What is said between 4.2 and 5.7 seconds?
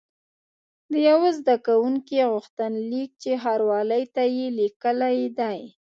یې لیکلی دی.